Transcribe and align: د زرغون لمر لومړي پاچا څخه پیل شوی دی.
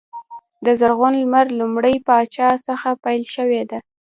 د 0.65 0.67
زرغون 0.79 1.13
لمر 1.21 1.45
لومړي 1.59 1.95
پاچا 2.07 2.49
څخه 2.67 2.89
پیل 3.03 3.23
شوی 3.35 3.61
دی. 3.69 3.79